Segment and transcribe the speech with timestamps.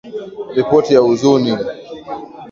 [0.55, 1.53] Ripoti ya huzuni.